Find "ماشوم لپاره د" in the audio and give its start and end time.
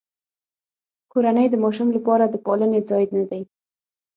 1.63-2.35